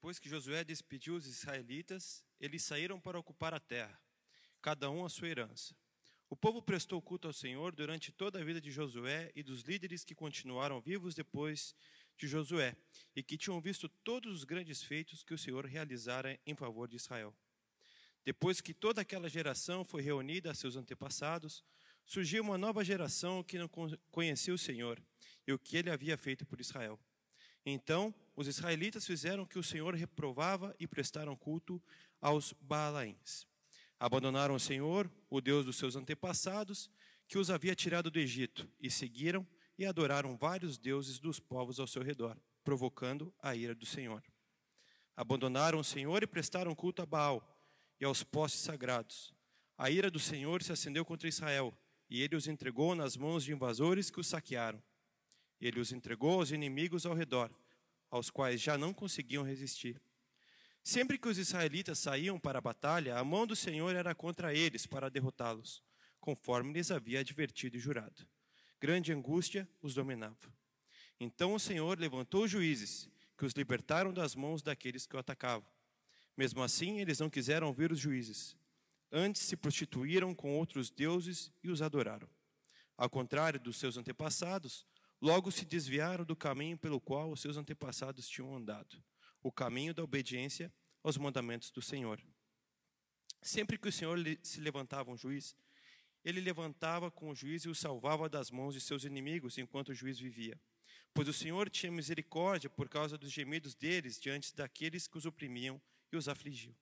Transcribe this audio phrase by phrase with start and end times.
[0.00, 4.00] Depois que Josué despediu os israelitas, eles saíram para ocupar a terra,
[4.62, 5.76] cada um a sua herança.
[6.30, 10.02] O povo prestou culto ao Senhor durante toda a vida de Josué e dos líderes
[10.02, 11.74] que continuaram vivos depois
[12.16, 12.74] de Josué
[13.14, 16.96] e que tinham visto todos os grandes feitos que o Senhor realizara em favor de
[16.96, 17.36] Israel.
[18.24, 21.62] Depois que toda aquela geração foi reunida a seus antepassados,
[22.06, 23.68] surgiu uma nova geração que não
[24.10, 24.98] conhecia o Senhor
[25.46, 26.98] e o que ele havia feito por Israel.
[27.64, 31.82] Então, os israelitas fizeram o que o Senhor reprovava e prestaram culto
[32.20, 33.46] aos Baalaíns.
[33.98, 36.90] Abandonaram o Senhor, o Deus dos seus antepassados,
[37.28, 39.46] que os havia tirado do Egito, e seguiram
[39.78, 44.22] e adoraram vários deuses dos povos ao seu redor, provocando a ira do Senhor.
[45.16, 47.58] Abandonaram o Senhor e prestaram culto a Baal
[48.00, 49.34] e aos postes sagrados.
[49.76, 51.76] A ira do Senhor se acendeu contra Israel,
[52.08, 54.82] e ele os entregou nas mãos de invasores que os saquearam.
[55.60, 57.50] Ele os entregou aos inimigos ao redor,
[58.10, 60.00] aos quais já não conseguiam resistir.
[60.82, 64.86] Sempre que os israelitas saíam para a batalha, a mão do Senhor era contra eles
[64.86, 65.82] para derrotá-los,
[66.18, 68.26] conforme lhes havia advertido e jurado.
[68.80, 70.52] Grande angústia os dominava.
[71.18, 75.68] Então o Senhor levantou juízes, que os libertaram das mãos daqueles que o atacavam.
[76.36, 78.56] Mesmo assim, eles não quiseram ouvir os juízes.
[79.12, 82.28] Antes se prostituíram com outros deuses e os adoraram.
[82.96, 84.86] Ao contrário dos seus antepassados,
[85.20, 89.02] Logo se desviaram do caminho pelo qual os seus antepassados tinham andado,
[89.42, 92.22] o caminho da obediência aos mandamentos do Senhor.
[93.42, 95.54] Sempre que o Senhor se levantava um juiz,
[96.24, 99.94] ele levantava com o juiz e o salvava das mãos de seus inimigos enquanto o
[99.94, 100.58] juiz vivia.
[101.12, 105.80] Pois o Senhor tinha misericórdia por causa dos gemidos deles diante daqueles que os oprimiam
[106.10, 106.74] e os afligiam.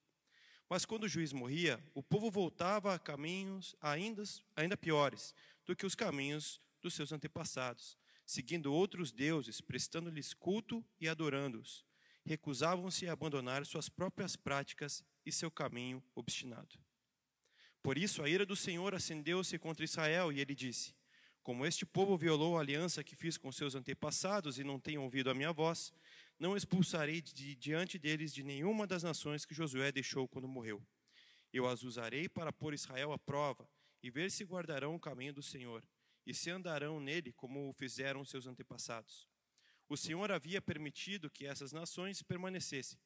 [0.68, 4.22] Mas quando o juiz morria, o povo voltava a caminhos ainda,
[4.54, 7.96] ainda piores do que os caminhos dos seus antepassados
[8.28, 11.82] seguindo outros deuses, prestando-lhes culto e adorando-os.
[12.26, 16.78] Recusavam-se a abandonar suas próprias práticas e seu caminho obstinado.
[17.82, 20.94] Por isso a ira do Senhor acendeu-se contra Israel e ele disse:
[21.42, 25.30] Como este povo violou a aliança que fiz com seus antepassados e não tem ouvido
[25.30, 25.90] a minha voz,
[26.38, 30.86] não expulsarei de diante deles de nenhuma das nações que Josué deixou quando morreu.
[31.50, 33.66] Eu as usarei para pôr Israel à prova
[34.02, 35.82] e ver se guardarão o caminho do Senhor
[36.28, 39.26] e se andarão nele como o fizeram seus antepassados.
[39.88, 42.98] O Senhor havia permitido que essas nações permanecessem,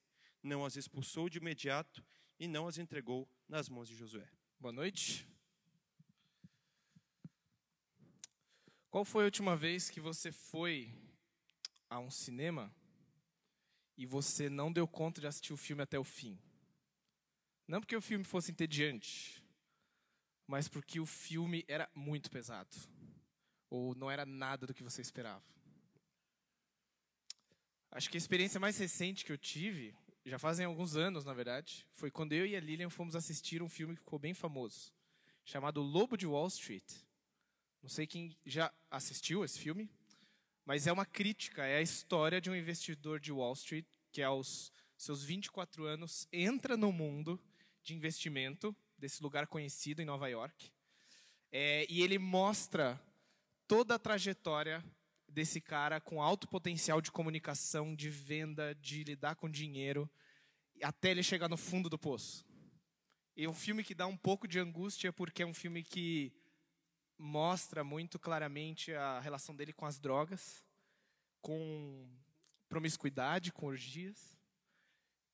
[0.43, 2.05] não as expulsou de imediato
[2.37, 4.29] e não as entregou nas mãos de Josué.
[4.59, 5.25] Boa noite.
[8.91, 10.93] Qual foi a última vez que você foi
[11.89, 12.75] a um cinema
[13.97, 16.37] e você não deu conta de assistir o filme até o fim?
[17.69, 19.41] Não porque o filme fosse entediante,
[20.45, 22.77] mas porque o filme era muito pesado.
[23.73, 25.43] Ou não era nada do que você esperava.
[27.91, 29.97] Acho que a experiência mais recente que eu tive,
[30.27, 33.71] já fazem alguns anos, na verdade, foi quando eu e a Lilian fomos assistir um
[33.71, 34.93] filme que ficou bem famoso,
[35.43, 36.85] chamado Lobo de Wall Street.
[37.83, 39.91] Não sei quem já assistiu esse filme,
[40.67, 44.71] mas é uma crítica, é a história de um investidor de Wall Street que aos
[44.99, 47.43] seus 24 anos entra no mundo
[47.83, 50.71] de investimento desse lugar conhecido em Nova York.
[51.51, 53.01] É, e ele mostra
[53.67, 54.85] toda a trajetória
[55.29, 60.11] desse cara com alto potencial de comunicação, de venda, de lidar com dinheiro,
[60.83, 62.45] até ele chegar no fundo do poço.
[63.37, 66.33] E um filme que dá um pouco de angústia, porque é um filme que
[67.17, 70.65] mostra muito claramente a relação dele com as drogas,
[71.41, 72.11] com
[72.69, 74.39] promiscuidade, com orgias,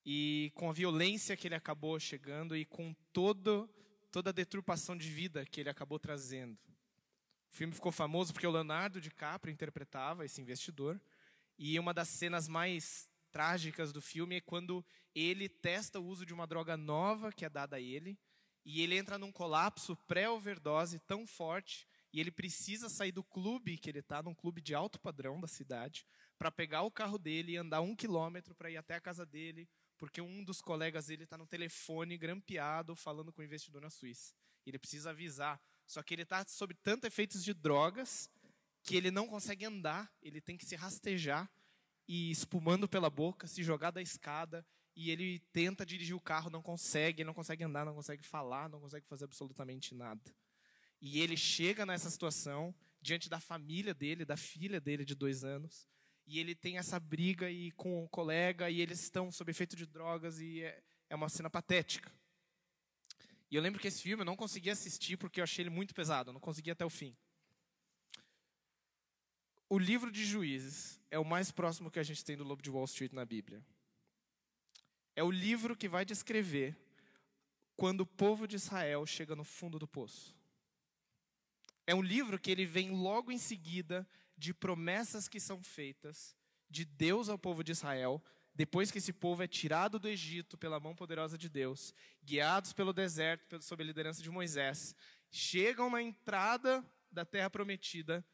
[0.04, 3.68] e com a violência que ele acabou chegando e com todo,
[4.10, 6.58] toda a deturpação de vida que ele acabou trazendo.
[7.50, 11.00] O filme ficou famoso porque o Leonardo DiCaprio interpretava esse investidor.
[11.58, 16.32] E uma das cenas mais trágicas do filme é quando ele testa o uso de
[16.32, 18.18] uma droga nova que é dada a ele.
[18.64, 23.90] E ele entra num colapso pré-overdose tão forte e ele precisa sair do clube que
[23.90, 26.06] ele está, num clube de alto padrão da cidade,
[26.38, 29.68] para pegar o carro dele e andar um quilômetro para ir até a casa dele,
[29.96, 34.34] porque um dos colegas dele está no telefone grampeado falando com o investidor na Suíça.
[34.64, 38.30] Ele precisa avisar só que ele está sob tanto efeitos de drogas
[38.82, 41.50] que ele não consegue andar, ele tem que se rastejar
[42.06, 44.64] e espumando pela boca, se jogar da escada
[44.94, 48.80] e ele tenta dirigir o carro, não consegue, não consegue andar, não consegue falar, não
[48.80, 50.22] consegue fazer absolutamente nada.
[51.00, 55.88] E ele chega nessa situação diante da família dele, da filha dele de dois anos,
[56.26, 59.86] e ele tem essa briga e com o colega e eles estão sob efeito de
[59.86, 62.12] drogas e é, é uma cena patética.
[63.50, 65.94] E eu lembro que esse filme eu não consegui assistir porque eu achei ele muito
[65.94, 67.16] pesado, eu não consegui até o fim.
[69.70, 72.70] O livro de Juízes é o mais próximo que a gente tem do Lobo de
[72.70, 73.62] Wall Street na Bíblia.
[75.14, 76.78] é o livro que vai descrever
[77.76, 80.36] quando o povo de Israel chega no fundo do poço.
[81.86, 86.36] É um livro que ele vem logo em seguida de promessas que são feitas
[86.70, 88.22] de Deus ao povo de Israel,
[88.58, 91.94] depois que esse povo é tirado do Egito pela mão poderosa de Deus,
[92.24, 94.96] guiados pelo deserto sob a liderança de Moisés,
[95.30, 98.26] chegam na entrada da terra prometida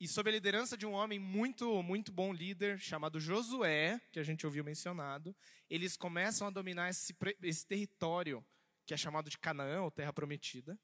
[0.00, 4.24] e sob a liderança de um homem muito muito bom líder chamado Josué, que a
[4.24, 5.36] gente ouviu mencionado,
[5.68, 8.44] eles começam a dominar esse, esse território
[8.84, 10.76] que é chamado de Canaã, ou terra prometida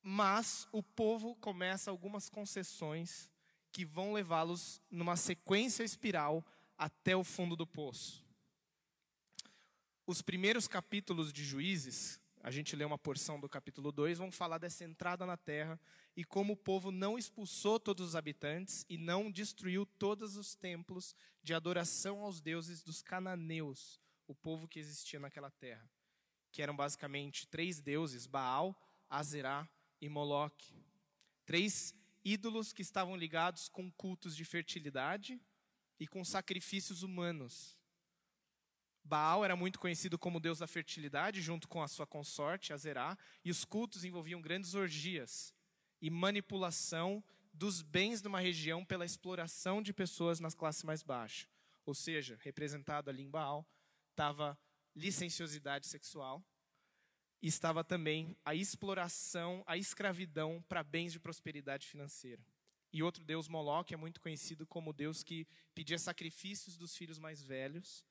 [0.00, 3.28] mas o povo começa algumas concessões
[3.72, 8.24] que vão levá-los numa sequência espiral até o fundo do poço.
[10.06, 14.58] Os primeiros capítulos de Juízes, a gente lê uma porção do capítulo 2, vão falar
[14.58, 15.80] dessa entrada na terra
[16.14, 21.16] e como o povo não expulsou todos os habitantes e não destruiu todos os templos
[21.42, 23.98] de adoração aos deuses dos cananeus,
[24.28, 25.88] o povo que existia naquela terra,
[26.52, 28.78] que eram basicamente três deuses: Baal,
[29.08, 29.66] Azerá
[30.00, 30.74] e Moloque.
[31.46, 35.40] Três ídolos que estavam ligados com cultos de fertilidade
[35.98, 37.76] e com sacrifícios humanos.
[39.04, 43.50] Baal era muito conhecido como deus da fertilidade, junto com a sua consorte, Azerá, e
[43.50, 45.52] os cultos envolviam grandes orgias
[46.00, 51.48] e manipulação dos bens de uma região pela exploração de pessoas nas classes mais baixas.
[51.84, 53.66] Ou seja, representado ali em Baal,
[54.10, 54.58] estava
[54.96, 56.42] licenciosidade sexual,
[57.42, 62.42] estava também a exploração, a escravidão para bens de prosperidade financeira.
[62.94, 67.42] E outro deus, Moloque, é muito conhecido como deus que pedia sacrifícios dos filhos mais
[67.42, 68.04] velhos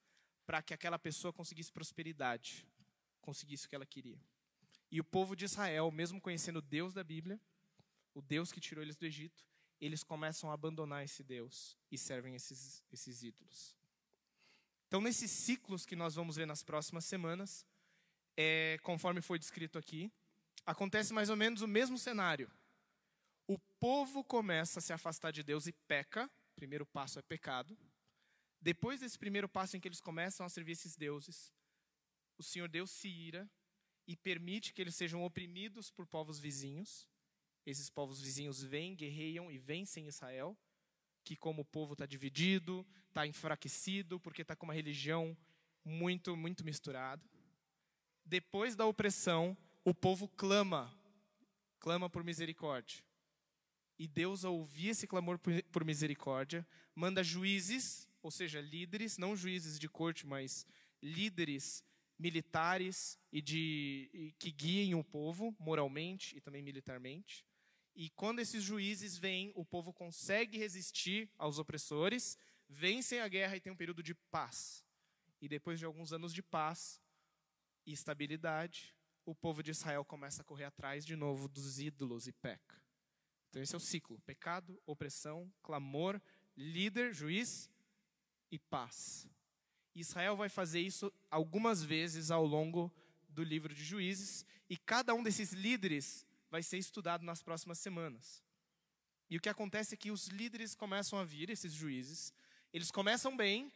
[0.46, 2.68] para que aquela pessoa conseguisse prosperidade,
[3.22, 4.20] conseguisse o que ela queria.
[4.92, 7.40] E o povo de Israel, mesmo conhecendo o Deus da Bíblia,
[8.14, 9.46] o Deus que tirou eles do Egito,
[9.80, 13.74] eles começam a abandonar esse Deus e servem esses, esses ídolos.
[14.90, 17.66] Então, nesses ciclos que nós vamos ver nas próximas semanas,
[18.36, 20.12] é, conforme foi descrito aqui,
[20.66, 22.52] acontece mais ou menos o mesmo cenário.
[23.48, 26.26] O povo começa a se afastar de Deus e peca.
[26.26, 27.78] O primeiro passo é pecado.
[28.62, 31.54] Depois desse primeiro passo em que eles começam a servir esses deuses,
[32.38, 33.50] o Senhor Deus se ira
[34.08, 37.08] e permite que eles sejam oprimidos por povos vizinhos.
[37.66, 40.58] Esses povos vizinhos vêm, guerreiam e vencem Israel,
[41.24, 45.38] que como o povo está dividido, está enfraquecido, porque está com uma religião
[45.84, 47.24] muito, muito misturada.
[48.26, 50.98] Depois da opressão, o povo clama,
[51.80, 53.04] clama por misericórdia.
[53.98, 55.40] E Deus, ao ouvir esse clamor
[55.72, 60.66] por misericórdia, manda juízes, ou seja, líderes, não juízes de corte, mas
[61.02, 61.84] líderes
[62.18, 67.46] militares e de e que guiem o povo moralmente e também militarmente.
[67.96, 72.38] E quando esses juízes vêm, o povo consegue resistir aos opressores,
[72.68, 74.84] vencem a guerra e tem um período de paz.
[75.40, 77.00] E depois de alguns anos de paz,
[77.86, 82.32] e estabilidade, o povo de Israel começa a correr atrás de novo dos ídolos e
[82.32, 82.83] peca.
[83.54, 86.20] Então esse é o ciclo: pecado, opressão, clamor,
[86.58, 87.70] líder, juiz
[88.50, 89.28] e paz.
[89.94, 92.92] Israel vai fazer isso algumas vezes ao longo
[93.30, 98.44] do livro de Juízes, e cada um desses líderes vai ser estudado nas próximas semanas.
[99.30, 102.34] E o que acontece é que os líderes começam a vir, esses juízes,
[102.74, 103.72] eles começam bem,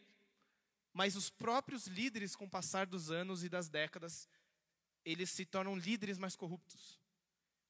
[0.92, 4.28] mas os próprios líderes, com o passar dos anos e das décadas,
[5.06, 7.00] eles se tornam líderes mais corruptos.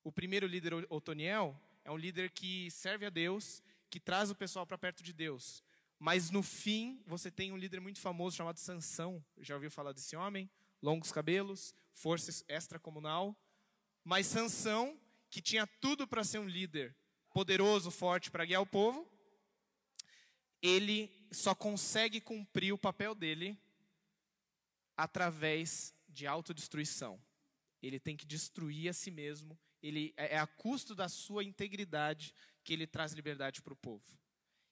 [0.06, 4.68] O primeiro líder, Otoniel, é um líder que serve a Deus, que traz o pessoal
[4.68, 5.64] para perto de Deus.
[5.98, 9.24] Mas no fim, você tem um líder muito famoso chamado Sansão.
[9.38, 10.50] Já ouviu falar desse homem?
[10.82, 13.34] Longos cabelos, força extracomunal.
[14.04, 16.94] Mas Sansão, que tinha tudo para ser um líder
[17.34, 19.10] poderoso, forte para guiar o povo,
[20.62, 23.58] ele só consegue cumprir o papel dele
[24.98, 27.18] através de autodestruição.
[27.82, 29.58] Ele tem que destruir a si mesmo.
[29.82, 34.18] Ele é, é a custo da sua integridade que ele traz liberdade para o povo.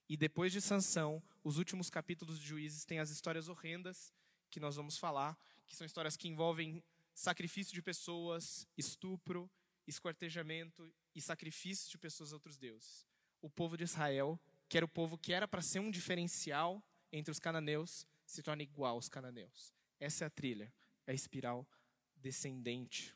[0.07, 4.13] E depois de Sansão, os últimos capítulos de Juízes têm as histórias horrendas
[4.49, 6.83] que nós vamos falar, que são histórias que envolvem
[7.13, 9.49] sacrifício de pessoas, estupro,
[9.87, 13.05] esquartejamento e sacrifício de pessoas a outros deuses.
[13.41, 17.31] O povo de Israel que era o povo que era para ser um diferencial entre
[17.31, 19.73] os cananeus, se torna igual aos cananeus.
[19.99, 20.73] Essa é a trilha,
[21.05, 21.67] é a espiral
[22.15, 23.15] descendente.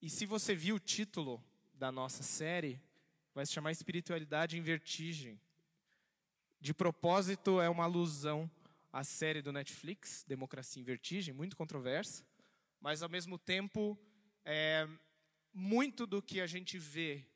[0.00, 1.42] E se você viu o título
[1.74, 2.80] da nossa série,
[3.34, 5.40] vai se chamar Espiritualidade em Vertigem.
[6.60, 8.50] De propósito, é uma alusão
[8.92, 12.24] à série do Netflix, Democracia em Vertigem, muito controversa,
[12.80, 13.98] mas ao mesmo tempo,
[14.44, 14.86] é,
[15.52, 17.26] muito do que a gente vê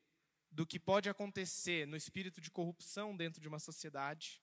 [0.50, 4.42] do que pode acontecer no espírito de corrupção dentro de uma sociedade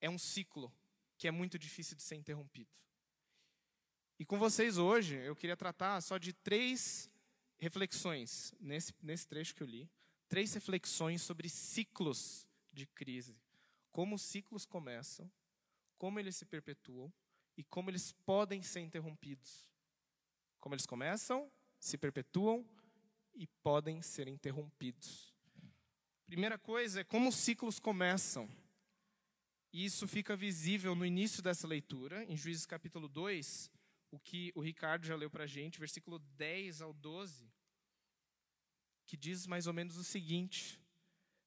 [0.00, 0.72] é um ciclo
[1.16, 2.70] que é muito difícil de ser interrompido.
[4.18, 7.10] E com vocês hoje, eu queria tratar só de três
[7.58, 9.90] reflexões nesse, nesse trecho que eu li.
[10.28, 13.36] Três reflexões sobre ciclos de crise.
[13.90, 15.30] Como os ciclos começam,
[15.98, 17.12] como eles se perpetuam
[17.56, 19.68] e como eles podem ser interrompidos.
[20.60, 22.64] Como eles começam, se perpetuam
[23.34, 25.34] e podem ser interrompidos.
[26.26, 28.48] Primeira coisa é como os ciclos começam.
[29.72, 33.70] E isso fica visível no início dessa leitura, em Juízes capítulo 2,
[34.14, 37.50] o que o Ricardo já leu para a gente, versículo 10 ao 12,
[39.06, 40.80] que diz mais ou menos o seguinte: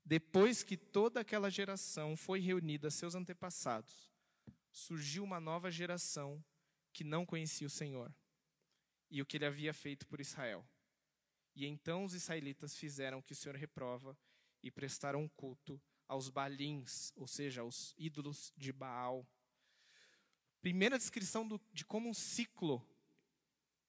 [0.03, 4.11] Depois que toda aquela geração foi reunida seus antepassados,
[4.71, 6.43] surgiu uma nova geração
[6.91, 8.13] que não conhecia o Senhor
[9.09, 10.67] e o que ele havia feito por Israel.
[11.55, 14.17] E então os israelitas fizeram o que o Senhor reprova
[14.61, 19.27] e prestaram culto aos balins, ou seja, aos ídolos de Baal.
[20.67, 22.85] Primeira descrição do, de como um ciclo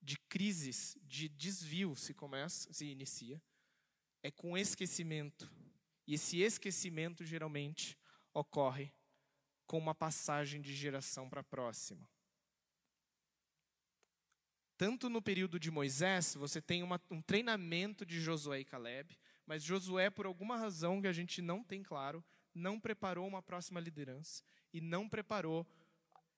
[0.00, 3.42] de crises, de desvio se começa, se inicia,
[4.23, 5.52] é com esquecimento.
[6.06, 7.99] E esse esquecimento geralmente
[8.32, 8.94] ocorre
[9.66, 12.08] com uma passagem de geração para a próxima.
[14.76, 19.64] Tanto no período de Moisés, você tem uma, um treinamento de Josué e Caleb, mas
[19.64, 24.44] Josué, por alguma razão que a gente não tem claro, não preparou uma próxima liderança
[24.73, 25.66] e não preparou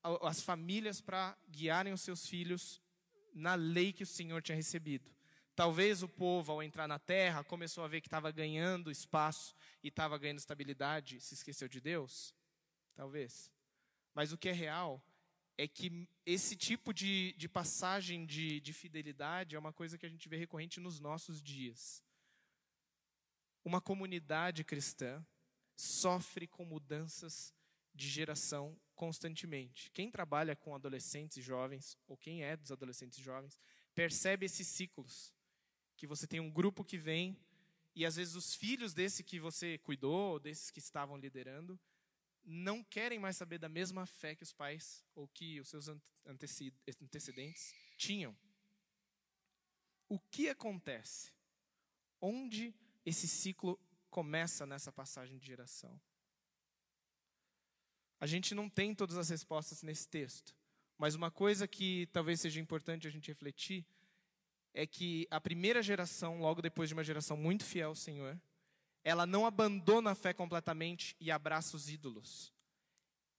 [0.03, 2.81] as famílias para guiarem os seus filhos
[3.33, 5.09] na lei que o Senhor tinha recebido.
[5.55, 9.53] Talvez o povo, ao entrar na terra, começou a ver que estava ganhando espaço
[9.83, 12.33] e estava ganhando estabilidade, se esqueceu de Deus?
[12.95, 13.51] Talvez.
[14.13, 15.03] Mas o que é real
[15.57, 20.09] é que esse tipo de, de passagem de, de fidelidade é uma coisa que a
[20.09, 22.03] gente vê recorrente nos nossos dias.
[23.63, 25.23] Uma comunidade cristã
[25.75, 27.53] sofre com mudanças
[27.93, 29.89] de geração constantemente.
[29.91, 33.59] Quem trabalha com adolescentes e jovens, ou quem é dos adolescentes e jovens,
[33.93, 35.33] percebe esses ciclos.
[35.97, 37.37] Que você tem um grupo que vem,
[37.95, 41.79] e às vezes os filhos desse que você cuidou, desses que estavam liderando,
[42.43, 45.87] não querem mais saber da mesma fé que os pais ou que os seus
[46.25, 48.35] antecedentes tinham.
[50.09, 51.31] O que acontece?
[52.19, 52.73] Onde
[53.05, 53.79] esse ciclo
[54.09, 55.99] começa nessa passagem de geração?
[58.21, 60.55] A gente não tem todas as respostas nesse texto,
[60.95, 63.83] mas uma coisa que talvez seja importante a gente refletir
[64.75, 68.39] é que a primeira geração, logo depois de uma geração muito fiel ao Senhor,
[69.03, 72.53] ela não abandona a fé completamente e abraça os ídolos.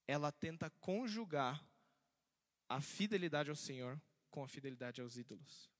[0.08, 1.64] Ela tenta conjugar
[2.68, 5.70] a fidelidade ao Senhor com a fidelidade aos ídolos.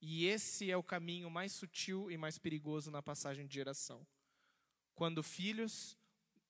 [0.00, 4.06] E esse é o caminho mais sutil e mais perigoso na passagem de geração.
[4.94, 5.94] Quando filhos,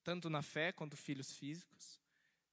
[0.06, 2.00] tanto na fé quanto filhos físicos,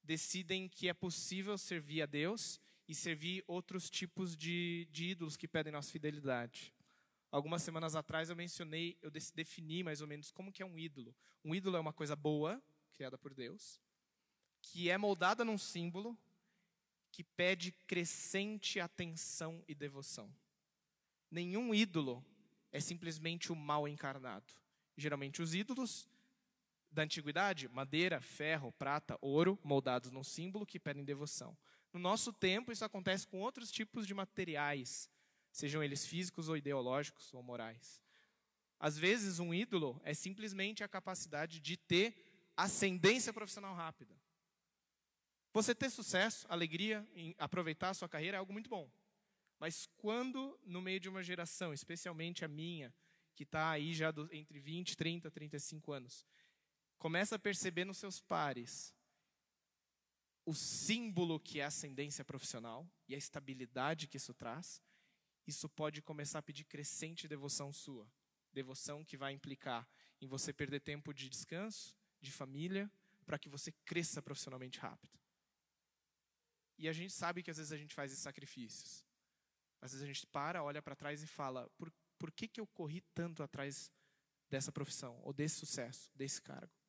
[0.04, 5.48] decidem que é possível servir a Deus e servir outros tipos de, de ídolos que
[5.48, 6.74] pedem nossa fidelidade.
[7.30, 11.16] Algumas semanas atrás eu mencionei, eu defini mais ou menos como que é um ídolo.
[11.46, 12.60] Um ídolo é uma coisa boa,
[12.92, 13.80] criada por Deus,
[14.60, 16.18] que é moldada num símbolo
[17.12, 20.36] que pede crescente atenção e devoção.
[21.30, 22.26] Nenhum ídolo
[22.72, 24.52] é simplesmente o mal encarnado.
[24.98, 26.08] Geralmente os ídolos
[26.94, 31.58] da antiguidade, madeira, ferro, prata, ouro, moldados num símbolo que pedem devoção.
[31.92, 35.10] No nosso tempo, isso acontece com outros tipos de materiais,
[35.52, 38.02] sejam eles físicos ou ideológicos ou morais.
[38.80, 44.16] Às vezes, um ídolo é simplesmente a capacidade de ter ascendência profissional rápida.
[45.54, 48.92] Você ter sucesso, alegria em aproveitar a sua carreira é algo muito bom.
[49.60, 52.94] Mas quando, no meio de uma geração, especialmente a minha,
[53.36, 56.26] que está aí já do, entre 20, 30, 35 anos,
[57.04, 58.96] começa a perceber nos seus pares
[60.46, 64.82] o símbolo que é a ascendência profissional e a estabilidade que isso traz,
[65.46, 68.10] isso pode começar a pedir crescente devoção sua.
[68.54, 69.86] Devoção que vai implicar
[70.22, 72.90] em você perder tempo de descanso, de família,
[73.26, 75.20] para que você cresça profissionalmente rápido.
[76.78, 79.06] E a gente sabe que às vezes a gente faz esses sacrifícios.
[79.82, 82.68] Às vezes a gente para, olha para trás e fala: por, por que, que eu
[82.68, 83.92] corri tanto atrás
[84.50, 86.83] dessa profissão, ou desse sucesso, desse cargo?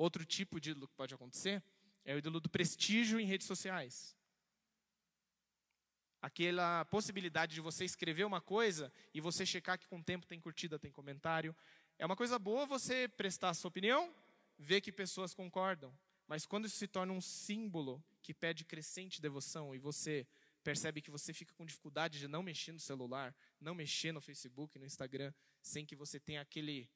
[0.00, 1.62] Outro tipo de ídolo que pode acontecer
[2.04, 4.16] é o ídolo do prestígio em redes sociais
[6.20, 10.40] aquela possibilidade de você escrever uma coisa e você checar que com o tempo tem
[10.40, 11.56] curtida, tem comentário.
[11.98, 14.14] É uma coisa boa você prestar a sua opinião,
[14.58, 15.96] ver que pessoas concordam.
[16.26, 20.26] Mas quando isso se torna um símbolo que pede crescente devoção e você
[20.62, 24.78] percebe que você fica com dificuldade de não mexer no celular, não mexer no Facebook,
[24.78, 26.88] no Instagram, sem que você tenha aquele,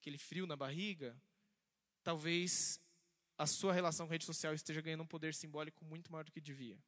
[0.00, 1.20] aquele frio na barriga,
[2.08, 2.80] talvez
[3.36, 6.32] a sua relação com a rede social esteja ganhando um poder simbólico muito maior do
[6.32, 6.82] que devia.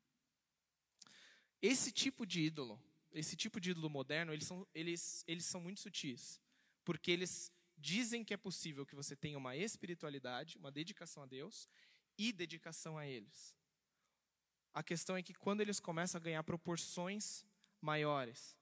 [1.60, 5.78] Esse tipo de ídolo, esse tipo de ídolo moderno, eles são, eles, eles são muito
[5.78, 6.40] sutis.
[6.86, 11.68] Porque eles dizem que é possível que você tenha uma espiritualidade, uma dedicação a Deus
[12.16, 13.54] e dedicação a eles.
[14.72, 17.44] A questão é que quando eles começam a ganhar proporções
[17.78, 18.56] maiores,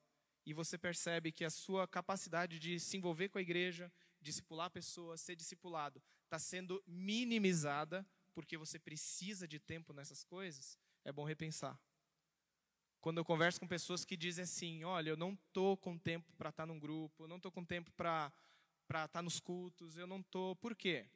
[0.45, 5.21] e você percebe que a sua capacidade de se envolver com a igreja, discipular pessoas,
[5.21, 11.81] ser discipulado, está sendo minimizada porque você precisa de tempo nessas coisas, é bom repensar.
[13.01, 16.51] Quando eu converso com pessoas que dizem assim, olha, eu não estou com tempo para
[16.51, 18.33] estar tá num grupo, eu não estou com tempo para
[18.83, 20.55] estar tá nos cultos, eu não estou.
[20.57, 21.09] Por quê?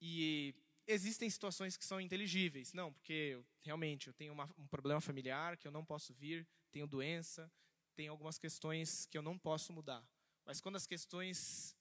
[0.00, 0.54] E
[0.86, 2.72] existem situações que são inteligíveis.
[2.72, 6.86] Não, porque realmente eu tenho uma, um problema familiar que eu não posso vir, tenho
[6.86, 7.50] doença,
[7.94, 10.04] tenho algumas questões que eu não posso mudar.
[10.44, 11.76] Mas quando as questões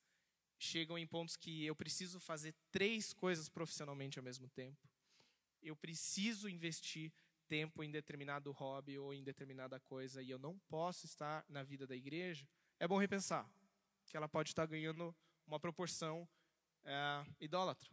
[0.64, 4.90] chegam em pontos que eu preciso fazer três coisas profissionalmente ao mesmo tempo,
[5.62, 7.12] eu preciso investir
[7.48, 11.86] tempo em determinado hobby ou em determinada coisa e eu não posso estar na vida
[11.86, 12.48] da igreja,
[12.80, 13.50] é bom repensar
[14.06, 15.16] que ela pode estar ganhando
[15.46, 16.28] uma proporção
[16.84, 17.90] é, idólatra.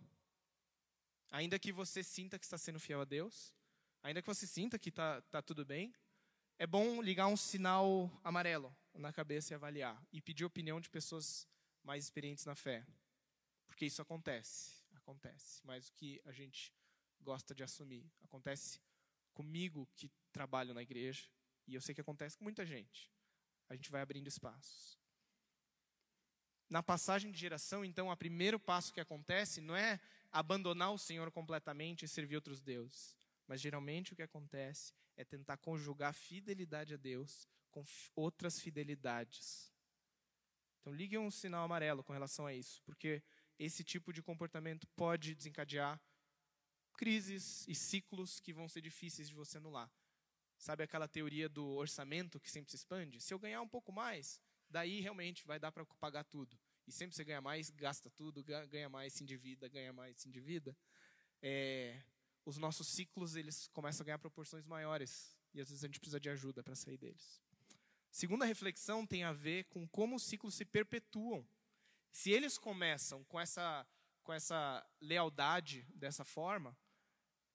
[1.31, 3.53] Ainda que você sinta que está sendo fiel a Deus,
[4.03, 5.93] ainda que você sinta que está tá tudo bem,
[6.59, 10.01] é bom ligar um sinal amarelo na cabeça e avaliar.
[10.13, 11.47] E pedir opinião de pessoas
[11.83, 12.87] mais experientes na fé.
[13.67, 14.85] Porque isso acontece.
[14.95, 15.65] Acontece.
[15.67, 16.73] Mais do que a gente
[17.21, 18.11] gosta de assumir.
[18.23, 18.81] Acontece
[19.33, 21.29] comigo que trabalho na igreja.
[21.67, 23.11] E eu sei que acontece com muita gente.
[23.69, 24.99] A gente vai abrindo espaços.
[26.69, 31.31] Na passagem de geração, então, o primeiro passo que acontece não é abandonar o Senhor
[31.33, 33.17] completamente e servir outros deuses.
[33.47, 37.85] Mas geralmente o que acontece é tentar conjugar fidelidade a Deus com
[38.15, 39.70] outras fidelidades.
[40.81, 43.23] Então ligue um sinal amarelo com relação a isso, porque
[43.59, 46.01] esse tipo de comportamento pode desencadear
[46.95, 49.91] crises e ciclos que vão ser difíceis de você anular.
[50.59, 53.21] Sabe aquela teoria do orçamento que sempre se expande?
[53.21, 57.15] Se eu ganhar um pouco mais, daí realmente vai dar para pagar tudo e sempre
[57.15, 60.77] você ganha mais, gasta tudo, ganha mais, se endivida, ganha mais, se endivida,
[61.41, 62.03] é,
[62.45, 66.21] os nossos ciclos eles começam a ganhar proporções maiores e às vezes a gente precisa
[66.21, 67.41] de ajuda para sair deles.
[68.11, 71.47] Segunda reflexão tem a ver com como os ciclos se perpetuam.
[72.11, 73.87] Se eles começam com essa
[74.23, 76.77] com essa lealdade dessa forma,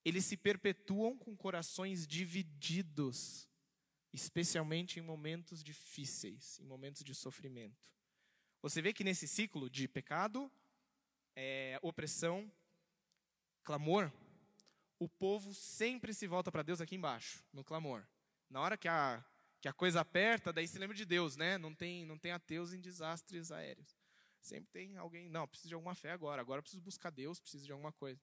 [0.03, 3.47] eles se perpetuam com corações divididos,
[4.11, 7.87] especialmente em momentos difíceis, em momentos de sofrimento.
[8.61, 10.51] Você vê que nesse ciclo de pecado,
[11.35, 12.51] é, opressão,
[13.63, 14.11] clamor,
[14.99, 18.05] o povo sempre se volta para Deus aqui embaixo, no clamor.
[18.49, 19.23] Na hora que a,
[19.61, 21.57] que a coisa aperta, daí se lembra de Deus, né?
[21.57, 23.95] Não tem, não tem ateus em desastres aéreos.
[24.41, 27.71] Sempre tem alguém, não, preciso de alguma fé agora, agora preciso buscar Deus, preciso de
[27.71, 28.21] alguma coisa.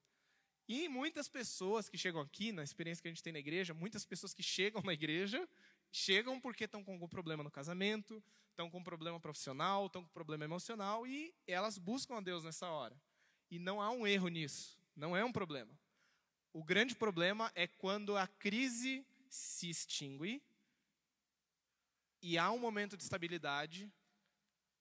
[0.67, 4.05] E muitas pessoas que chegam aqui, na experiência que a gente tem na igreja, muitas
[4.05, 5.47] pessoas que chegam na igreja,
[5.91, 10.09] chegam porque estão com algum problema no casamento, estão com um problema profissional, estão com
[10.09, 12.95] um problema emocional e elas buscam a Deus nessa hora.
[13.51, 15.77] E não há um erro nisso, não é um problema.
[16.53, 20.41] O grande problema é quando a crise se extingue
[22.23, 23.91] e há um momento de estabilidade,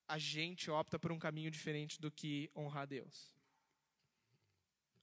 [0.06, 3.34] a gente opta por um caminho diferente do que honrar Deus.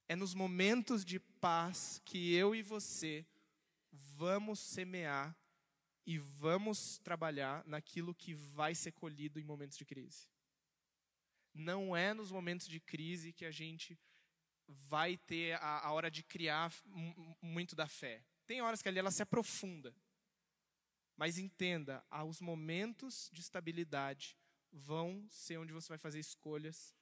[0.08, 3.26] É nos momentos de paz que eu e você
[3.92, 5.38] vamos semear
[6.06, 10.28] e vamos trabalhar naquilo que vai ser colhido em momentos de crise.
[11.54, 14.00] Não é nos momentos de crise que a gente
[14.66, 16.74] vai ter a, a hora de criar
[17.42, 18.24] muito da fé.
[18.48, 19.94] Tem horas que ali ela se aprofunda.
[21.20, 24.38] Mas entenda, os momentos de estabilidade
[24.72, 26.96] vão ser onde você vai fazer escolhas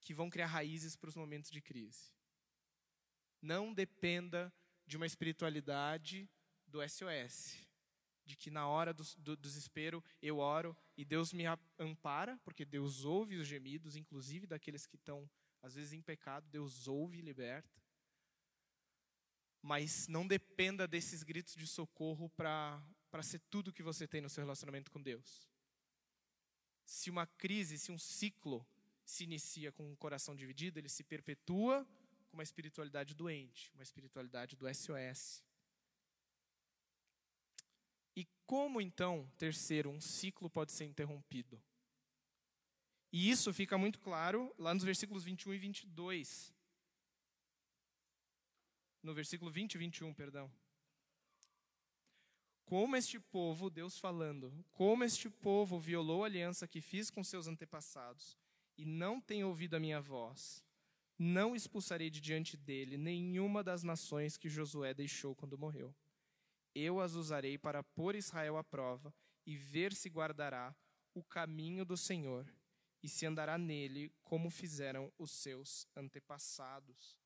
[0.00, 2.10] que vão criar raízes para os momentos de crise.
[3.40, 4.52] Não dependa
[4.84, 6.28] de uma espiritualidade
[6.66, 7.56] do SOS
[8.24, 11.44] de que na hora do, do, desespero eu oro e Deus me
[11.78, 15.30] ampara, porque Deus ouve os gemidos, inclusive daqueles que estão,
[15.62, 17.80] às vezes, em pecado, Deus ouve e liberta.
[19.62, 22.82] Mas não dependa desses gritos de socorro para
[23.22, 25.48] ser tudo que você tem no seu relacionamento com Deus.
[26.84, 28.66] Se uma crise, se um ciclo
[29.04, 31.86] se inicia com um coração dividido, ele se perpetua
[32.28, 35.42] com uma espiritualidade doente, uma espiritualidade do SOS.
[38.14, 41.62] E como então, terceiro, um ciclo pode ser interrompido?
[43.10, 46.54] E isso fica muito claro lá nos versículos 21 e 22.
[49.02, 50.52] No versículo 20 e 21, perdão.
[52.68, 57.46] Como este povo, Deus falando, como este povo violou a aliança que fiz com seus
[57.48, 58.36] antepassados
[58.76, 60.62] e não tem ouvido a minha voz,
[61.18, 65.94] não expulsarei de diante dele nenhuma das nações que Josué deixou quando morreu
[66.74, 69.14] Eu as usarei para pôr Israel à prova
[69.46, 70.76] e ver se guardará
[71.14, 72.46] o caminho do Senhor
[73.02, 77.16] e se andará nele como fizeram os seus antepassados.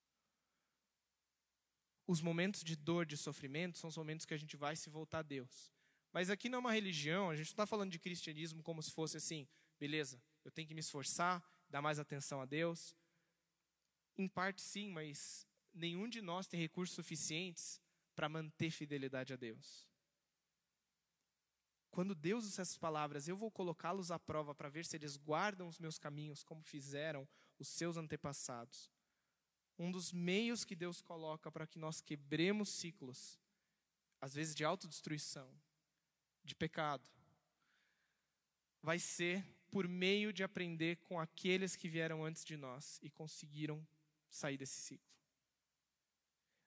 [2.07, 5.21] Os momentos de dor, de sofrimento, são os momentos que a gente vai se voltar
[5.21, 5.73] a Deus.
[6.13, 8.91] Mas aqui não é uma religião, a gente não está falando de cristianismo como se
[8.91, 12.95] fosse assim, beleza, eu tenho que me esforçar, dar mais atenção a Deus.
[14.19, 17.81] Em parte sim, mas nenhum de nós tem recursos suficientes
[18.15, 19.87] para manter fidelidade a Deus.
[21.91, 25.69] Quando Deus usa essas palavras, eu vou colocá-los à prova para ver se eles guardam
[25.69, 28.91] os meus caminhos como fizeram os seus antepassados.
[29.83, 33.37] Um dos meios que Deus coloca para que nós quebremos ciclos,
[34.21, 35.53] às vezes de autodestruição,
[36.45, 37.11] de pecado,
[38.81, 43.85] vai ser por meio de aprender com aqueles que vieram antes de nós e conseguiram
[44.31, 45.13] sair desse ciclo.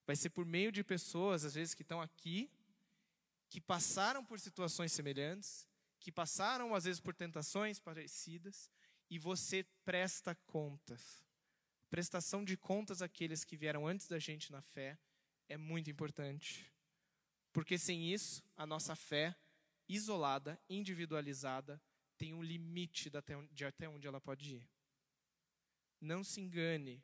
[0.05, 2.51] Vai ser por meio de pessoas, às vezes, que estão aqui,
[3.49, 5.65] que passaram por situações semelhantes,
[6.01, 8.69] que passaram, às vezes, por tentações parecidas,
[9.09, 11.23] e você presta contas.
[11.95, 14.99] Prestação de contas àqueles que vieram antes da gente na fé
[15.47, 16.69] é muito importante.
[17.53, 19.33] Porque sem isso, a nossa fé,
[19.87, 21.81] isolada, individualizada,
[22.17, 23.09] tem um limite
[23.49, 24.69] de até onde ela pode ir.
[26.01, 27.01] Não se engane,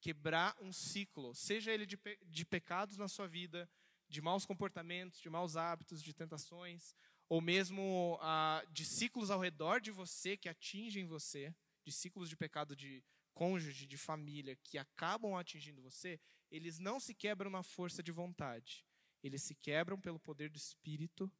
[0.00, 3.70] quebrar um ciclo, seja ele de, de pecados na sua vida,
[4.08, 6.96] de maus comportamentos, de maus hábitos, de tentações,
[7.28, 12.36] ou mesmo ah, de ciclos ao redor de você que atingem você, de ciclos de
[12.36, 13.04] pecado de
[13.36, 16.18] cônjuge, de família, que acabam atingindo você,
[16.50, 18.82] eles não se quebram na força de vontade.
[19.22, 21.30] Eles se quebram pelo poder do Espírito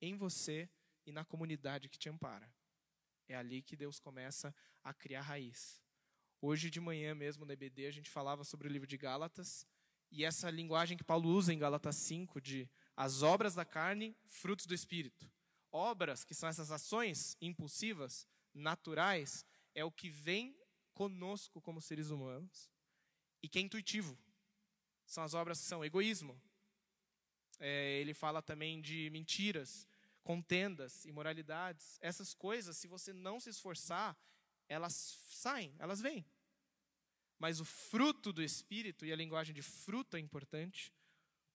[0.00, 0.68] em você
[1.06, 2.52] e na comunidade que te ampara.
[3.28, 5.80] É ali que Deus começa a criar raiz.
[6.40, 9.64] Hoje de manhã mesmo na EBD a gente falava sobre o livro de Gálatas
[10.10, 14.66] e essa linguagem que Paulo usa em Gálatas 5 de as obras da carne, frutos
[14.66, 15.30] do espírito.
[15.70, 20.56] Obras, que são essas ações impulsivas, naturais, é o que vem
[20.94, 22.70] conosco como seres humanos
[23.42, 24.18] e que é intuitivo.
[25.04, 26.40] São as obras que são egoísmo.
[27.60, 29.86] É, ele fala também de mentiras,
[30.22, 31.98] contendas, imoralidades.
[32.00, 34.16] Essas coisas, se você não se esforçar,
[34.68, 34.94] elas
[35.28, 36.24] saem, elas vêm.
[37.38, 40.92] Mas o fruto do Espírito, e a linguagem de fruto é importante,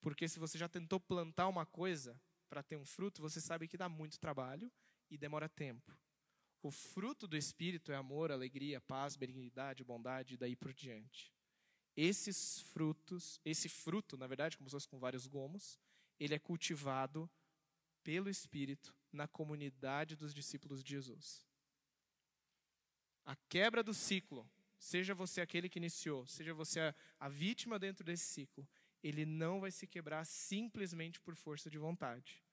[0.01, 3.77] porque se você já tentou plantar uma coisa para ter um fruto, você sabe que
[3.77, 4.71] dá muito trabalho
[5.09, 5.97] e demora tempo.
[6.61, 11.33] O fruto do Espírito é amor, alegria, paz, benignidade, bondade e daí por diante.
[11.95, 15.79] Esses frutos, esse fruto, na verdade, como se fosse com vários gomos,
[16.19, 17.29] ele é cultivado
[18.03, 21.45] pelo Espírito na comunidade dos discípulos de Jesus.
[23.25, 28.03] A quebra do ciclo seja você aquele que iniciou, seja você a, a vítima dentro
[28.03, 28.67] desse ciclo,
[29.01, 32.43] ele não vai se quebrar simplesmente por força de vontade.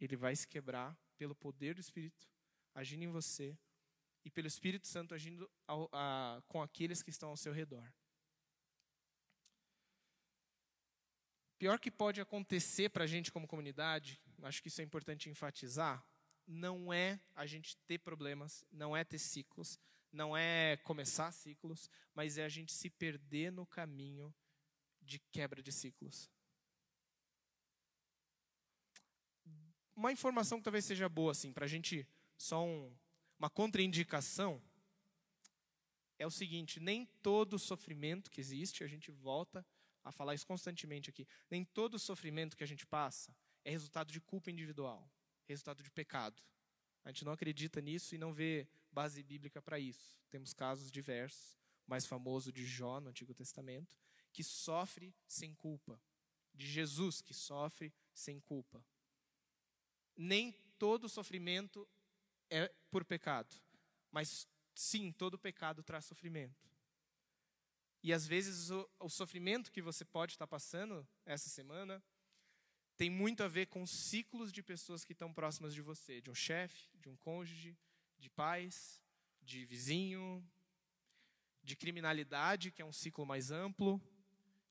[0.00, 2.28] Ele vai se quebrar pelo poder do Espírito
[2.78, 3.58] agindo em você
[4.24, 7.92] e pelo Espírito Santo agindo ao, a, com aqueles que estão ao seu redor.
[11.58, 16.06] Pior que pode acontecer para a gente como comunidade, acho que isso é importante enfatizar,
[16.46, 19.76] não é a gente ter problemas, não é ter ciclos,
[20.12, 24.32] não é começar ciclos, mas é a gente se perder no caminho
[25.02, 26.30] de quebra de ciclos.
[29.96, 32.06] Uma informação que talvez seja boa, assim, para a gente,
[32.38, 32.96] só um,
[33.38, 34.62] uma contraindicação,
[36.18, 39.66] é o seguinte: nem todo sofrimento que existe, a gente volta
[40.04, 44.20] a falar isso constantemente aqui, nem todo sofrimento que a gente passa é resultado de
[44.20, 45.10] culpa individual,
[45.46, 46.42] resultado de pecado.
[47.04, 50.18] A gente não acredita nisso e não vê base bíblica para isso.
[50.30, 53.98] Temos casos diversos, o mais famoso de Jó no Antigo Testamento,
[54.32, 56.00] que sofre sem culpa,
[56.54, 58.84] de Jesus que sofre sem culpa.
[60.16, 61.88] Nem todo sofrimento
[62.50, 63.54] é por pecado,
[64.10, 66.68] mas sim, todo pecado traz sofrimento.
[68.02, 72.02] E às vezes o, o sofrimento que você pode estar passando essa semana
[72.96, 76.34] tem muito a ver com ciclos de pessoas que estão próximas de você, de um
[76.34, 77.76] chefe, de um cônjuge,
[78.18, 79.00] de pais,
[79.40, 80.44] de vizinho,
[81.62, 84.00] de criminalidade, que é um ciclo mais amplo,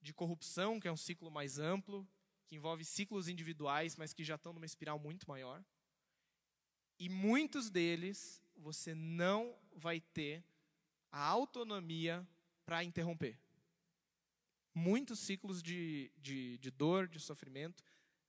[0.02, 2.08] de corrupção, que é um ciclo mais amplo,
[2.46, 5.64] que envolve ciclos individuais, mas que já estão numa espiral muito maior.
[7.00, 10.44] E muitos deles você não vai ter
[11.12, 12.28] a autonomia
[12.66, 13.40] para interromper.
[14.74, 17.84] Muitos ciclos de, de, de dor, de sofrimento,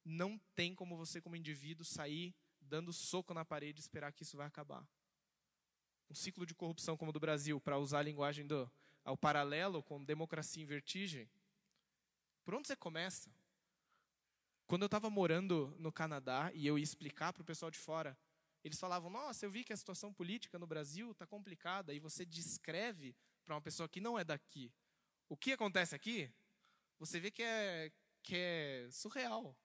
[0.04, 4.36] não tem como você, como indivíduo, sair dando soco na parede e esperar que isso
[4.36, 4.86] vai acabar
[6.10, 8.70] um ciclo de corrupção como o do Brasil, para usar a linguagem do
[9.04, 11.30] ao paralelo com democracia em vertigem,
[12.44, 13.30] por onde você começa?
[14.66, 18.18] Quando eu estava morando no Canadá e eu ia explicar para o pessoal de fora,
[18.64, 21.94] eles falavam: Nossa, eu vi que a situação política no Brasil está complicada.
[21.94, 24.72] E você descreve para uma pessoa que não é daqui
[25.28, 26.32] o que acontece aqui,
[26.98, 27.92] você vê que é,
[28.22, 29.56] que é surreal.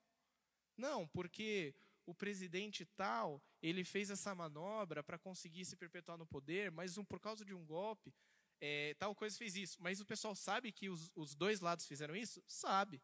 [0.75, 1.73] Não, porque
[2.05, 7.05] o presidente tal, ele fez essa manobra para conseguir se perpetuar no poder, mas um,
[7.05, 8.13] por causa de um golpe,
[8.59, 9.81] é, tal coisa fez isso.
[9.81, 12.43] Mas o pessoal sabe que os, os dois lados fizeram isso?
[12.45, 13.01] Sabe.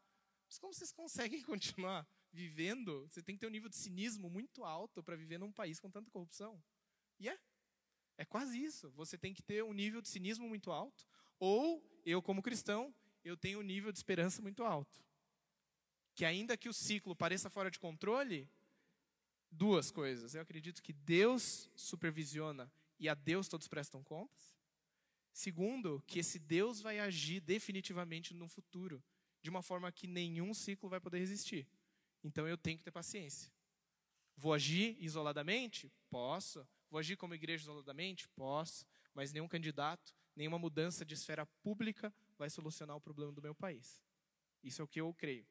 [0.48, 3.08] Mas como vocês conseguem continuar vivendo?
[3.08, 5.90] Você tem que ter um nível de cinismo muito alto para viver num país com
[5.90, 6.62] tanta corrupção.
[7.20, 7.40] E é.
[8.18, 8.92] É quase isso.
[8.92, 11.08] Você tem que ter um nível de cinismo muito alto.
[11.40, 15.04] Ou, eu como cristão, eu tenho um nível de esperança muito alto.
[16.16, 18.50] Que ainda que o ciclo pareça fora de controle,
[19.50, 20.36] duas coisas.
[20.36, 24.54] Eu acredito que Deus supervisiona e a Deus todos prestam contas.
[25.32, 29.02] Segundo, que esse Deus vai agir definitivamente no futuro,
[29.42, 31.66] de uma forma que nenhum ciclo vai poder resistir.
[32.24, 33.52] Então eu tenho que ter paciência.
[34.36, 35.92] Vou agir isoladamente?
[36.10, 36.68] Posso.
[36.90, 38.28] Vou agir como igreja isoladamente?
[38.30, 38.86] Posso.
[39.14, 44.02] Mas nenhum candidato, nenhuma mudança de esfera pública vai solucionar o problema do meu país.
[44.64, 45.46] Isso é o que eu creio.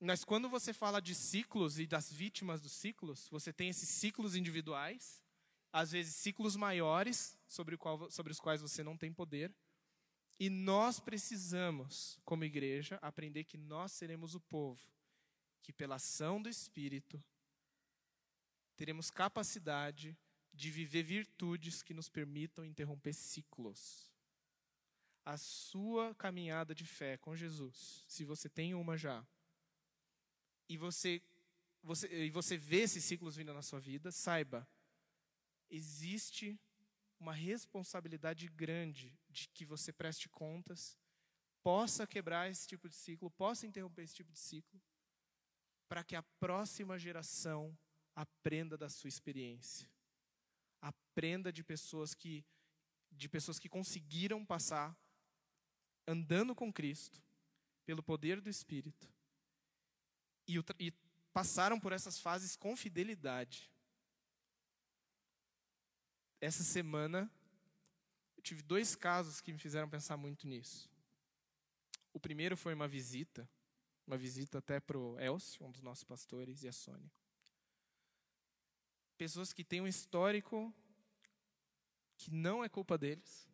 [0.00, 4.36] Mas quando você fala de ciclos e das vítimas dos ciclos, você tem esses ciclos
[4.36, 5.20] individuais,
[5.72, 9.52] às vezes ciclos maiores sobre, qual, sobre os quais você não tem poder.
[10.38, 14.80] E nós precisamos, como igreja, aprender que nós seremos o povo
[15.62, 17.22] que, pela ação do Espírito,
[18.76, 20.16] teremos capacidade
[20.54, 24.10] de viver virtudes que nos permitam interromper ciclos.
[25.24, 29.26] A sua caminhada de fé com Jesus, se você tem uma já,
[30.68, 31.20] e você,
[31.82, 34.66] você, e você vê esses ciclos vindo na sua vida, saiba,
[35.68, 36.58] existe
[37.18, 40.96] uma responsabilidade grande de que você preste contas,
[41.62, 44.80] possa quebrar esse tipo de ciclo, possa interromper esse tipo de ciclo,
[45.88, 47.76] para que a próxima geração
[48.14, 49.88] aprenda da sua experiência.
[50.80, 52.44] Aprenda de pessoas que
[53.10, 54.96] de pessoas que conseguiram passar
[56.06, 57.22] andando com Cristo
[57.86, 59.10] pelo poder do Espírito
[60.46, 60.92] e, e
[61.32, 63.70] passaram por essas fases com fidelidade.
[66.40, 67.30] Essa semana,
[68.38, 70.88] eu tive dois casos que me fizeram pensar muito nisso.
[72.12, 73.50] O primeiro foi uma visita,
[74.06, 77.10] uma visita até para o Elcio, um dos nossos pastores, e a Sônia.
[79.16, 80.72] Pessoas que têm um histórico
[82.16, 83.48] que não é culpa deles,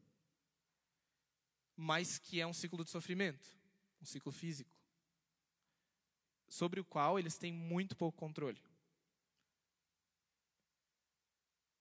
[1.74, 3.48] mas que é um ciclo de sofrimento,
[4.02, 4.76] um ciclo físico
[6.46, 8.62] sobre o qual eles têm muito pouco controle.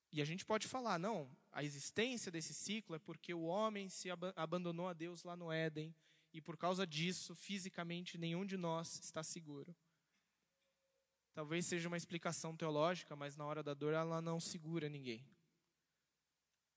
[0.10, 4.10] E a gente pode falar, não, a existência desse ciclo é porque o homem se
[4.10, 5.96] ab abandonou a Deus lá no Éden
[6.34, 9.76] e por causa disso, fisicamente, nenhum de nós está seguro.
[11.32, 15.24] Talvez seja uma explicação teológica, mas na hora da dor ela não segura ninguém.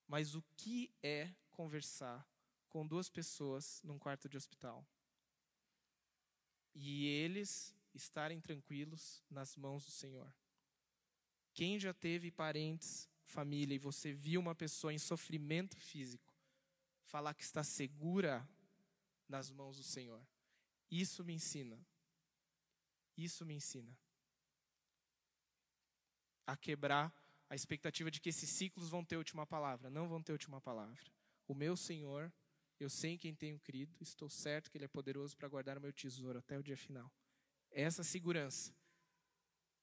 [0.07, 2.29] Mas o que é conversar
[2.69, 4.87] com duas pessoas num quarto de hospital?
[6.75, 10.31] E eles estarem tranquilos nas mãos do Senhor.
[11.55, 16.35] Quem já teve parentes, família, e você viu uma pessoa em sofrimento físico,
[17.05, 18.49] falar que está segura
[19.29, 20.25] nas mãos do Senhor.
[20.91, 21.79] Isso me ensina.
[23.17, 23.97] Isso me ensina
[26.47, 27.13] a quebrar
[27.51, 29.91] a expectativa de que esses ciclos vão ter última palavra.
[29.91, 31.03] Não vão ter última palavra.
[31.49, 32.33] O meu Senhor,
[32.79, 35.81] eu sei em quem tenho crido, estou certo que Ele é poderoso para guardar o
[35.81, 37.11] meu tesouro até o dia final
[37.77, 38.75] essa segurança.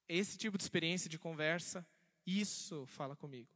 [0.07, 1.85] Esse tipo de experiência de conversa,
[2.25, 3.51] isso fala comigo.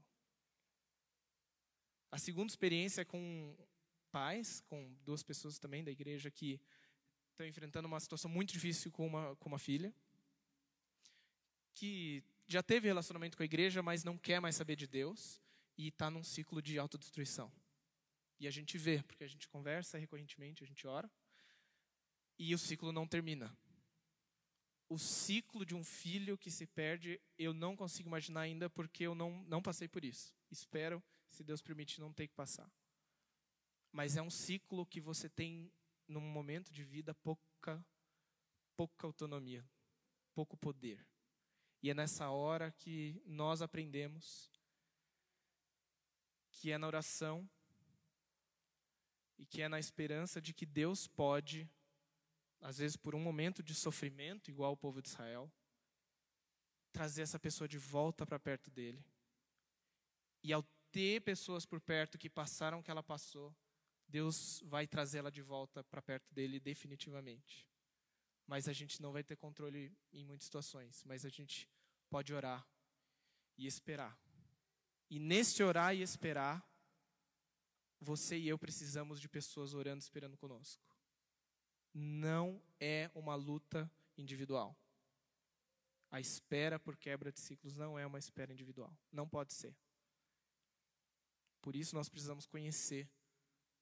[2.11, 3.55] A segunda experiência é com
[4.11, 6.59] pais, com duas pessoas também da igreja que
[7.31, 9.93] estão enfrentando uma situação muito difícil com uma, com uma filha,
[11.75, 15.41] que já teve relacionamento com a igreja, mas não quer mais saber de Deus
[15.77, 17.51] e está num ciclo de autodestruição.
[18.39, 21.11] E a gente vê, porque a gente conversa recorrentemente, a gente ora,
[22.39, 23.55] e o ciclo não termina
[24.89, 29.13] o ciclo de um filho que se perde, eu não consigo imaginar ainda porque eu
[29.13, 30.33] não, não passei por isso.
[30.49, 32.71] Espero, se Deus permitir, não ter que passar.
[33.91, 35.71] Mas é um ciclo que você tem,
[36.07, 37.85] num momento de vida, pouca,
[38.75, 39.65] pouca autonomia,
[40.33, 41.05] pouco poder.
[41.81, 44.51] E é nessa hora que nós aprendemos
[46.49, 47.47] que é na oração
[49.37, 51.69] e que é na esperança de que Deus pode
[52.61, 55.51] às vezes por um momento de sofrimento, igual o povo de Israel,
[56.91, 59.05] trazer essa pessoa de volta para perto dele.
[60.43, 63.55] E ao ter pessoas por perto que passaram o que ela passou,
[64.07, 67.67] Deus vai trazê-la de volta para perto dele definitivamente.
[68.47, 71.03] mas a gente não vai ter controle em muitas situações.
[71.03, 71.69] Mas a gente
[72.09, 72.65] pode orar
[73.57, 74.17] e esperar.
[75.09, 76.65] E nesse orar e esperar,
[77.99, 80.96] você e eu precisamos de pessoas orando esperando conosco.
[81.99, 84.77] Não é uma luta individual.
[86.11, 88.95] A espera por quebra de ciclos não é uma espera individual.
[89.11, 89.75] Não pode ser.
[91.59, 93.09] Por isso nós precisamos conhecer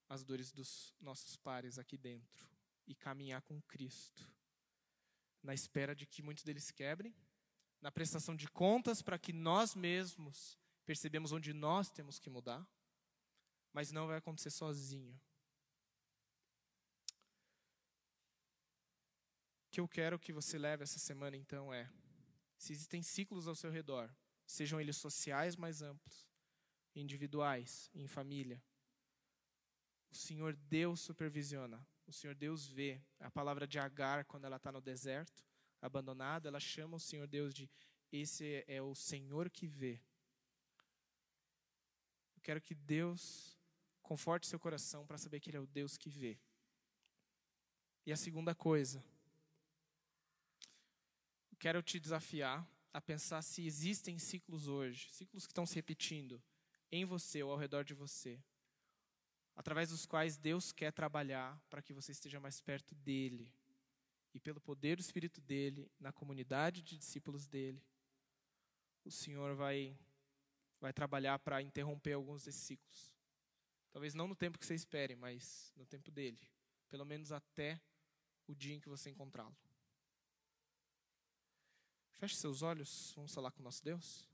[0.08, 2.48] as dores dos nossos pares aqui dentro
[2.86, 4.26] e caminhar com Cristo,
[5.42, 7.14] na espera de que muitos deles quebrem,
[7.82, 12.66] na prestação de contas para que nós mesmos percebemos onde nós temos que mudar,
[13.74, 15.20] mas não vai acontecer sozinho.
[19.76, 21.86] Que eu quero que você leve essa semana então é:
[22.56, 24.10] se existem ciclos ao seu redor,
[24.46, 26.26] sejam eles sociais mais amplos,
[26.94, 28.64] individuais, em família,
[30.10, 33.02] o Senhor Deus supervisiona, o Senhor Deus vê.
[33.20, 35.44] A palavra de Agar, quando ela está no deserto,
[35.82, 37.68] abandonada, ela chama o Senhor Deus de
[38.10, 40.00] esse é o Senhor que vê.
[42.34, 43.58] Eu quero que Deus
[44.00, 46.40] conforte seu coração para saber que Ele é o Deus que vê.
[48.06, 49.04] E a segunda coisa,
[51.66, 56.40] quero te desafiar a pensar se existem ciclos hoje, ciclos que estão se repetindo
[56.92, 58.40] em você ou ao redor de você,
[59.56, 63.52] através dos quais Deus quer trabalhar para que você esteja mais perto dele
[64.32, 67.82] e pelo poder do Espírito dele, na comunidade de discípulos dele,
[69.04, 69.98] o Senhor vai
[70.80, 73.12] vai trabalhar para interromper alguns desses ciclos.
[73.90, 76.38] Talvez não no tempo que você espere, mas no tempo dele,
[76.88, 77.80] pelo menos até
[78.46, 79.65] o dia em que você encontrá-lo.
[82.18, 84.26] Feche seus olhos, vamos falar com o nosso Deus.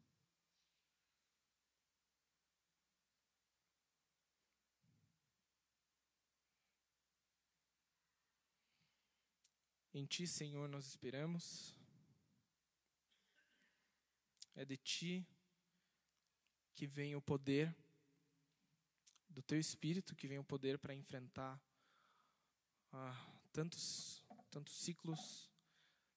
[9.92, 11.75] Em Ti, Senhor, nós esperamos.
[14.55, 15.27] É de Ti
[16.77, 17.75] que vem o poder,
[19.29, 21.61] do Teu Espírito que vem o poder para enfrentar
[22.92, 25.51] ah, tantos, tantos ciclos,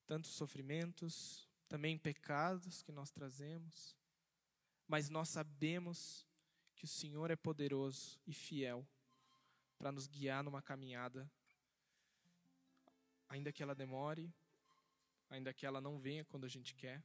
[0.06, 3.96] tantos sofrimentos, também pecados que nós trazemos.
[4.88, 6.28] Mas nós sabemos
[6.76, 8.88] que o Senhor é poderoso e fiel
[9.78, 11.30] para nos guiar numa caminhada
[13.30, 14.34] ainda que ela demore,
[15.30, 17.04] ainda que ela não venha quando a gente quer.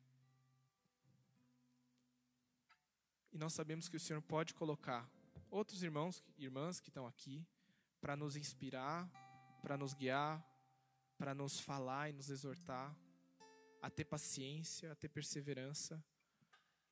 [3.33, 5.09] E nós sabemos que o Senhor pode colocar
[5.51, 7.47] outros irmãos e irmãs que estão aqui
[8.01, 9.09] para nos inspirar,
[9.63, 10.45] para nos guiar,
[11.17, 12.95] para nos falar e nos exortar
[13.81, 16.03] a ter paciência, a ter perseverança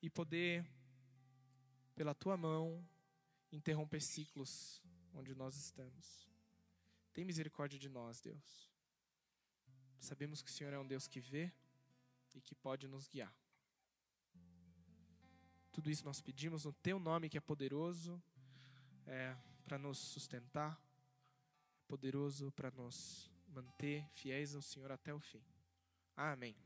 [0.00, 0.66] e poder,
[1.94, 2.86] pela tua mão,
[3.52, 4.82] interromper ciclos
[5.14, 6.28] onde nós estamos.
[7.12, 8.70] Tem misericórdia de nós, Deus.
[9.98, 11.52] Sabemos que o Senhor é um Deus que vê
[12.34, 13.34] e que pode nos guiar.
[15.72, 18.22] Tudo isso nós pedimos no Teu nome que é poderoso
[19.06, 20.80] é, para nos sustentar,
[21.86, 25.42] poderoso para nos manter fiéis ao Senhor até o fim.
[26.16, 26.56] Amém.